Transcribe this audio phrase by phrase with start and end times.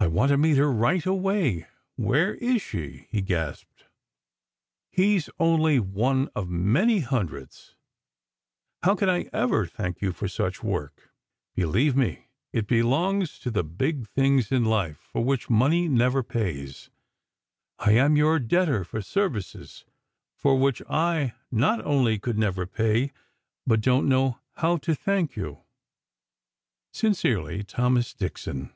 [0.00, 1.66] "I want to meet her right away!
[1.96, 3.84] Where is she?" he gasped.
[4.90, 7.74] He's only one of many hundreds.
[8.82, 11.10] How can I ever thank you for such work?
[11.54, 16.90] Believe me it belongs to the big things in life for which money never pays.
[17.78, 19.86] I am your debtor for services,
[20.36, 23.12] for which I not only could never pay
[23.66, 25.62] but don't know how to thank you....
[26.92, 28.70] Sincerely, THOMAS DIXON.